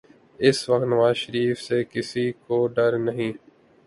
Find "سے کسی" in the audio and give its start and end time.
1.61-2.25